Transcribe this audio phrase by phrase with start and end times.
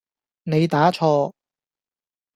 [0.45, 1.31] 你打錯